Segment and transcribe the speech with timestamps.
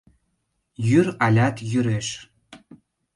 [0.87, 2.07] Йӱр алят йӱреш.